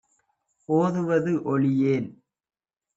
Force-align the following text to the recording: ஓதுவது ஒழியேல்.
ஓதுவது 0.69 1.33
ஒழியேல். 1.43 2.09